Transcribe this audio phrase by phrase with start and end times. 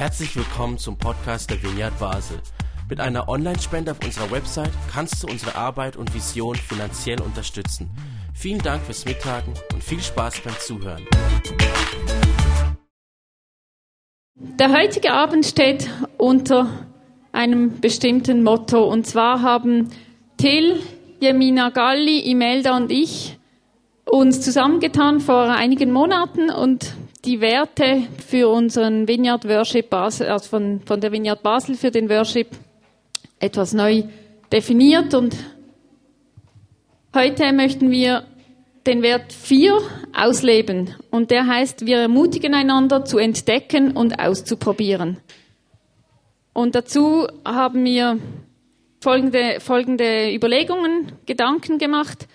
[0.00, 2.38] Herzlich willkommen zum Podcast der Vineyard Basel.
[2.88, 7.90] Mit einer Online-Spende auf unserer Website kannst du unsere Arbeit und Vision finanziell unterstützen.
[8.32, 11.04] Vielen Dank fürs Mittagen und viel Spaß beim Zuhören.
[14.36, 16.70] Der heutige Abend steht unter
[17.32, 18.82] einem bestimmten Motto.
[18.82, 19.90] Und zwar haben
[20.38, 20.80] Till,
[21.20, 23.38] Jemina Galli, Imelda und ich
[24.06, 26.94] uns zusammengetan vor einigen Monaten und
[27.24, 32.08] die Werte für unseren Vineyard Worship Basel, also von, von der Vineyard Basel für den
[32.08, 32.48] Worship
[33.38, 34.04] etwas neu
[34.52, 35.36] definiert und
[37.14, 38.24] heute möchten wir
[38.86, 39.78] den Wert 4
[40.14, 45.18] ausleben und der heißt, wir ermutigen einander zu entdecken und auszuprobieren.
[46.52, 48.18] Und dazu haben wir
[49.00, 52.26] folgende, folgende Überlegungen, Gedanken gemacht.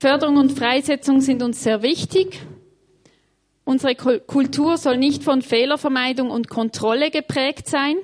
[0.00, 2.40] Förderung und Freisetzung sind uns sehr wichtig.
[3.68, 7.96] Unsere Kultur soll nicht von Fehlervermeidung und Kontrolle geprägt sein.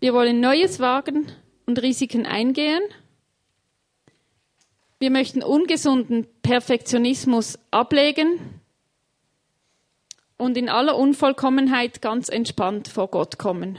[0.00, 1.30] Wir wollen Neues wagen
[1.64, 2.82] und Risiken eingehen.
[4.98, 8.60] Wir möchten ungesunden Perfektionismus ablegen
[10.38, 13.78] und in aller Unvollkommenheit ganz entspannt vor Gott kommen.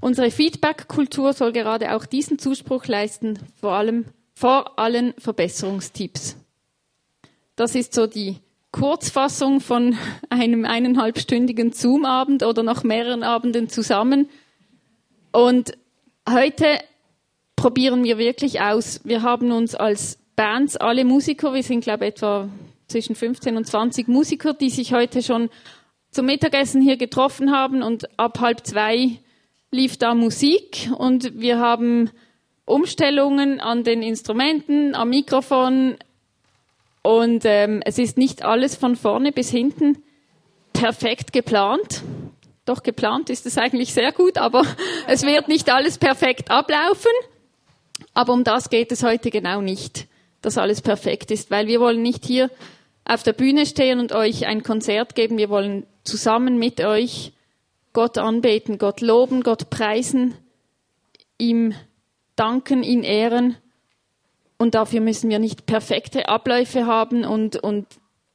[0.00, 6.36] Unsere Feedback-Kultur soll gerade auch diesen Zuspruch leisten, vor allem vor allen Verbesserungstipps.
[7.56, 8.38] Das ist so die
[8.72, 9.96] Kurzfassung von
[10.28, 14.28] einem eineinhalbstündigen Zoom-Abend oder noch mehreren Abenden zusammen.
[15.30, 15.78] Und
[16.28, 16.80] heute
[17.54, 19.02] probieren wir wirklich aus.
[19.04, 22.48] Wir haben uns als Bands, alle Musiker, wir sind glaube ich etwa
[22.88, 25.48] zwischen 15 und 20 Musiker, die sich heute schon
[26.10, 29.20] zum Mittagessen hier getroffen haben und ab halb zwei
[29.70, 32.10] lief da Musik und wir haben
[32.64, 35.96] Umstellungen an den Instrumenten, am Mikrofon,
[37.04, 40.02] und ähm, es ist nicht alles von vorne bis hinten
[40.72, 42.02] perfekt geplant.
[42.64, 44.62] Doch geplant ist es eigentlich sehr gut, aber
[45.06, 47.10] es wird nicht alles perfekt ablaufen.
[48.14, 50.06] Aber um das geht es heute genau nicht,
[50.40, 52.50] dass alles perfekt ist, weil wir wollen nicht hier
[53.04, 55.36] auf der Bühne stehen und euch ein Konzert geben.
[55.36, 57.32] Wir wollen zusammen mit euch
[57.92, 60.34] Gott anbeten, Gott loben, Gott preisen,
[61.36, 61.74] ihm
[62.34, 63.58] danken, ihn ehren
[64.58, 67.86] und dafür müssen wir nicht perfekte Abläufe haben und, und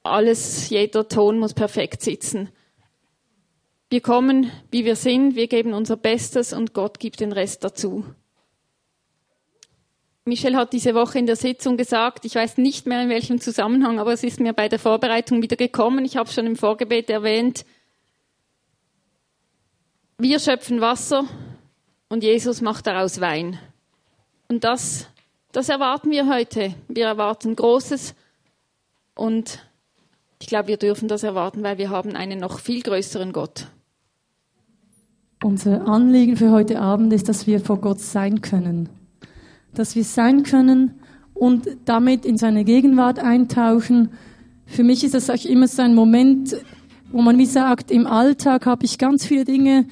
[0.03, 2.50] alles, jeder Ton muss perfekt sitzen.
[3.90, 8.06] Wir kommen, wie wir sind, wir geben unser Bestes und Gott gibt den Rest dazu.
[10.25, 14.00] Michel hat diese Woche in der Sitzung gesagt, ich weiß nicht mehr in welchem Zusammenhang,
[14.00, 16.06] aber es ist mir bei der Vorbereitung wieder gekommen.
[16.06, 17.66] Ich habe schon im Vorgebet erwähnt.
[20.19, 21.25] Wir schöpfen Wasser
[22.09, 23.57] und Jesus macht daraus Wein.
[24.50, 25.07] Und das
[25.52, 26.74] das erwarten wir heute.
[26.88, 28.14] Wir erwarten Großes
[29.16, 29.60] und
[30.42, 33.68] ich glaube, wir dürfen das erwarten, weil wir haben einen noch viel größeren Gott.
[35.44, 38.90] Unser Anliegen für heute Abend ist, dass wir vor Gott sein können.
[39.74, 41.00] Dass wir sein können
[41.34, 44.12] und damit in seine Gegenwart eintauchen.
[44.66, 46.56] Für mich ist das auch immer so ein Moment,
[47.12, 49.88] wo man wie sagt, im Alltag habe ich ganz viele Dinge,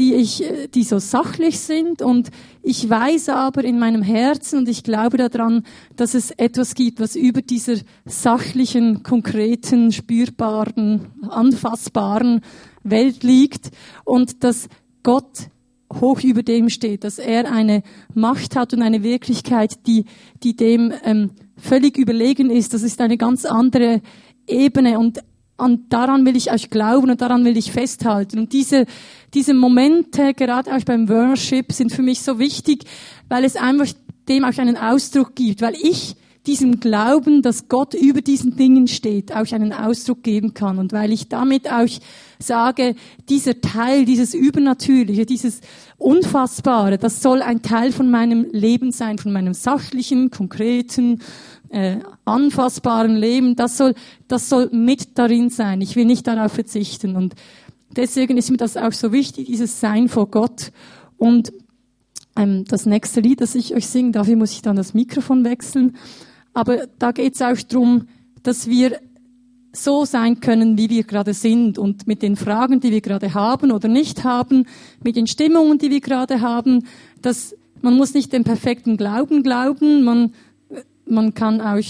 [0.00, 2.00] die ich, äh, die so sachlich sind.
[2.00, 2.30] Und
[2.62, 5.62] ich weiß aber in meinem Herzen und ich glaube daran,
[5.94, 12.40] dass es etwas gibt, was über dieser sachlichen, konkreten, spürbaren, anfassbaren
[12.82, 13.70] Welt liegt.
[14.04, 14.68] Und dass
[15.02, 15.50] Gott
[15.92, 17.82] hoch über dem steht, dass er eine
[18.14, 20.06] Macht hat und eine Wirklichkeit, die,
[20.42, 22.72] die dem ähm, völlig überlegen ist.
[22.72, 24.00] Das ist eine ganz andere
[24.46, 24.98] Ebene.
[24.98, 25.20] Und
[25.60, 28.38] und daran will ich euch glauben und daran will ich festhalten.
[28.38, 28.86] Und diese,
[29.34, 32.84] diese Momente, gerade auch beim Worship, sind für mich so wichtig,
[33.28, 33.86] weil es einfach
[34.28, 36.16] dem auch einen Ausdruck gibt, weil ich
[36.46, 40.78] diesem Glauben, dass Gott über diesen Dingen steht, auch einen Ausdruck geben kann.
[40.78, 41.88] Und weil ich damit auch
[42.38, 42.94] sage,
[43.28, 45.60] dieser Teil, dieses Übernatürliche, dieses
[45.98, 51.20] Unfassbare, das soll ein Teil von meinem Leben sein, von meinem sachlichen, konkreten,
[51.70, 53.94] äh, anfassbaren Leben, das soll,
[54.28, 55.80] das soll mit darin sein.
[55.80, 57.16] Ich will nicht darauf verzichten.
[57.16, 57.34] Und
[57.96, 60.72] deswegen ist mir das auch so wichtig, dieses Sein vor Gott.
[61.16, 61.52] Und
[62.36, 65.96] ähm, das nächste Lied, das ich euch singe, dafür muss ich dann das Mikrofon wechseln.
[66.52, 68.08] Aber da geht es auch darum,
[68.42, 68.98] dass wir
[69.72, 73.70] so sein können, wie wir gerade sind und mit den Fragen, die wir gerade haben
[73.70, 74.66] oder nicht haben,
[75.04, 76.84] mit den Stimmungen, die wir gerade haben,
[77.22, 80.32] dass man muss nicht den perfekten Glauben glauben, man
[81.10, 81.80] man kann auch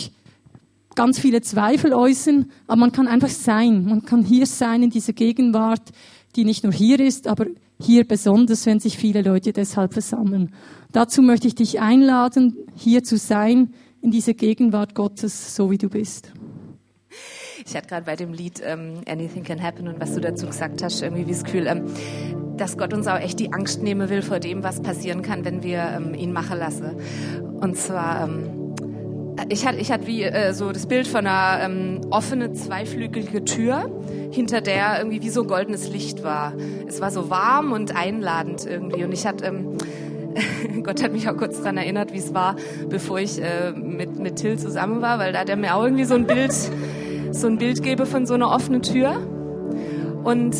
[0.95, 3.85] ganz viele Zweifel äußern, aber man kann einfach sein.
[3.85, 5.91] Man kann hier sein in dieser Gegenwart,
[6.37, 7.47] die nicht nur hier ist, aber
[7.81, 10.53] hier besonders, wenn sich viele Leute deshalb versammeln.
[10.93, 13.73] Dazu möchte ich dich einladen, hier zu sein,
[14.03, 16.33] in dieser Gegenwart Gottes, so wie du bist.
[17.67, 20.83] Ich hatte gerade bei dem Lied ähm, Anything Can Happen und was du dazu gesagt
[20.83, 21.85] hast, irgendwie wie das Gefühl, ähm,
[22.57, 25.63] dass Gott uns auch echt die Angst nehmen will vor dem, was passieren kann, wenn
[25.63, 26.97] wir ähm, ihn machen lassen.
[27.61, 28.60] Und zwar, ähm,
[29.49, 33.91] ich hatte, ich hatte wie äh, so das Bild von einer ähm, offenen, zweiflügelige Tür,
[34.31, 36.53] hinter der irgendwie wie so goldenes Licht war.
[36.87, 39.05] Es war so warm und einladend irgendwie.
[39.05, 39.47] Und ich hatte...
[39.47, 39.79] Ähm,
[40.85, 42.55] Gott hat mich auch kurz daran erinnert, wie es war,
[42.89, 46.05] bevor ich äh, mit, mit Till zusammen war, weil da hat er mir auch irgendwie
[46.05, 46.53] so ein Bild,
[47.33, 49.27] so ein Bild gebe von so einer offenen Tür.
[50.23, 50.55] Und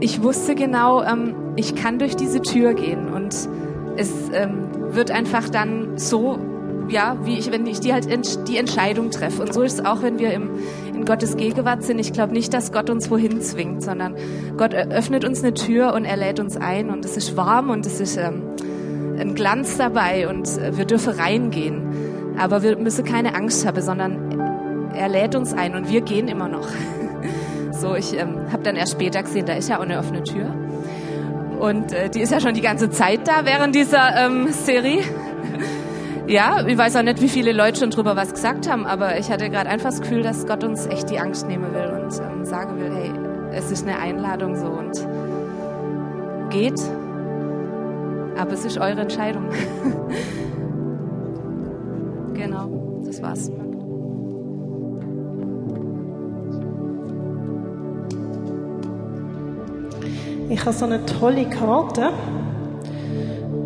[0.00, 3.34] ich wusste genau, ähm, ich kann durch diese Tür gehen und
[3.96, 6.38] es ähm, wird einfach dann so,
[6.88, 8.06] ja, wie ich, wenn ich die halt
[8.48, 9.42] die Entscheidung treffe.
[9.42, 10.50] Und so ist es auch, wenn wir im,
[10.94, 11.98] in Gottes Gegenwart sind.
[11.98, 14.16] Ich glaube nicht, dass Gott uns wohin zwingt, sondern
[14.56, 17.86] Gott öffnet uns eine Tür und er lädt uns ein und es ist warm und
[17.86, 18.42] es ist ähm,
[19.18, 21.82] ein Glanz dabei und äh, wir dürfen reingehen.
[22.38, 26.48] Aber wir müssen keine Angst haben, sondern er lädt uns ein und wir gehen immer
[26.48, 26.68] noch.
[27.70, 30.52] So, ich ähm, habe dann erst später gesehen, da ist ja auch eine offene Tür.
[31.60, 35.04] Und äh, die ist ja schon die ganze Zeit da während dieser ähm, Serie.
[36.28, 39.30] Ja, ich weiß auch nicht, wie viele Leute schon drüber was gesagt haben, aber ich
[39.30, 42.44] hatte gerade einfach das Gefühl, dass Gott uns echt die Angst nehmen will und ähm,
[42.44, 43.10] sagen will, hey,
[43.52, 45.06] es ist eine Einladung so und
[46.50, 46.78] geht,
[48.36, 49.48] aber es ist eure Entscheidung.
[52.34, 53.50] genau, das war's.
[60.50, 62.10] Ich habe so eine tolle Karte.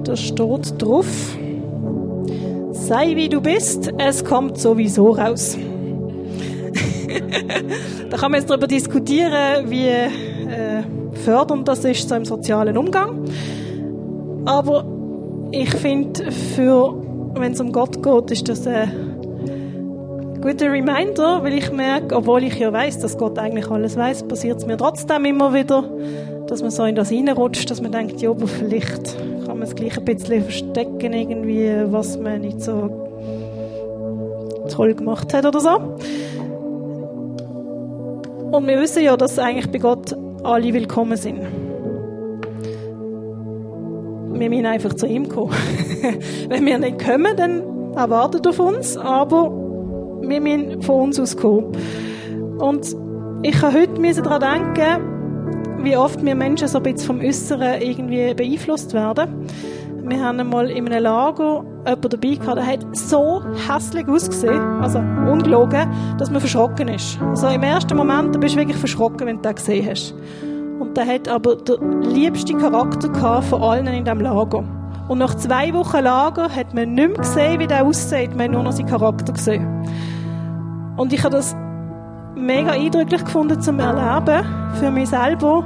[0.05, 1.37] Da steht drauf,
[2.87, 5.57] sei wie du bist, es kommt sowieso raus.
[8.11, 10.83] da kann man jetzt darüber diskutieren, wie äh,
[11.25, 13.25] fördernd das ist so im sozialen Umgang.
[14.45, 14.85] Aber
[15.53, 16.29] ich finde,
[17.35, 19.12] wenn es um Gott geht, ist das ein
[20.43, 24.59] guter Reminder, weil ich merke, obwohl ich ja weiß, dass Gott eigentlich alles weiß, passiert
[24.59, 25.85] es mir trotzdem immer wieder,
[26.49, 29.17] dass man so in das reinrutscht, dass man denkt, ja, aber vielleicht
[29.47, 32.91] kann man es gleich ein bisschen verstecken, irgendwie, was man nicht so
[34.69, 35.77] toll gemacht hat oder so.
[38.51, 40.13] Und wir wissen ja, dass eigentlich bei Gott
[40.43, 41.41] alle willkommen sind.
[44.33, 45.55] Wir müssen einfach zu ihm kommen.
[46.49, 47.63] Wenn wir nicht kommen, dann
[47.95, 49.62] erwartet er auf uns, aber
[50.23, 51.35] wir müssen von uns aus.
[51.35, 52.97] Und
[53.43, 58.35] ich habe heute daran denken, wie oft wir Menschen so ein bisschen vom Äußeren irgendwie
[58.35, 59.47] beeinflusst werden.
[60.05, 64.99] Wir haben einmal in einem Lager jemanden dabei gehabt, der hat so hässlich ausgesehen, also
[64.99, 65.89] ungelogen,
[66.19, 67.19] dass man verschrocken ist.
[67.21, 70.15] Also im ersten Moment, bist du wirklich verschrocken, wenn du den gesehen hast.
[70.79, 74.65] Und der hat aber den liebsten Charakter gehabt von allen in diesem Lager.
[75.09, 78.51] Und nach zwei Wochen Lager hat man nicht mehr gesehen, wie der aussieht, man hat
[78.53, 79.67] nur noch seinen Charakter gesehen.
[80.97, 81.57] Und ich habe das
[82.35, 84.45] mega eindrücklich gefunden zum Erleben
[84.75, 85.65] für mich selber,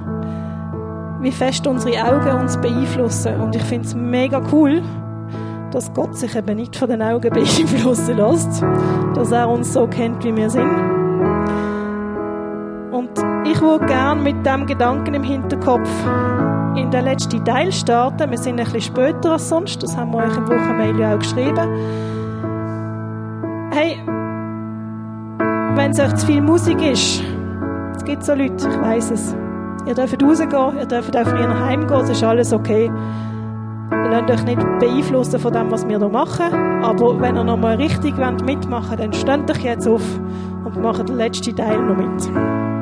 [1.20, 3.40] wie fest unsere Augen uns beeinflussen.
[3.40, 4.82] Und ich finde es mega cool,
[5.73, 8.62] dass Gott sich eben nicht von den Augen beeinflussen lässt,
[9.14, 10.70] dass er uns so kennt, wie wir sind.
[12.93, 13.11] Und
[13.44, 15.90] ich würde gerne mit dem Gedanken im Hinterkopf
[16.76, 18.31] in den letzten Teil starten.
[18.31, 21.69] Wir sind ein bisschen später als sonst, das haben wir euch im Wochenmail auch geschrieben.
[23.73, 23.99] Hey,
[25.76, 27.23] wenn es euch zu viel Musik ist,
[27.96, 29.37] es gibt so Leute, ich weiß es.
[29.87, 32.90] Ihr dürft rausgehen, ihr dürft auch früher nach Hause gehen, es ist alles okay.
[33.90, 36.83] Lasst euch nicht beeinflussen von dem, was wir hier machen.
[36.83, 40.02] Aber wenn ihr noch mal richtig mitmachen wollt, dann steht euch jetzt auf
[40.64, 42.75] und macht den letzten Teil noch mit.